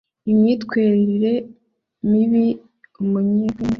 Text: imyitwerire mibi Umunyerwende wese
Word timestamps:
imyitwerire 0.31 1.33
mibi 2.09 2.45
Umunyerwende 3.01 3.61
wese 3.61 3.69